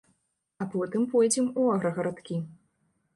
А 0.63 0.65
потым 0.71 1.03
пойдзем 1.11 1.49
у 1.65 1.65
аграгарадкі. 1.73 2.39